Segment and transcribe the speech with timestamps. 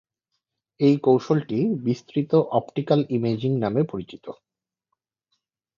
[0.79, 4.25] এই কৌশলটি বিস্তৃত অপটিক্যাল ইমেজিং নামে পরিচিত।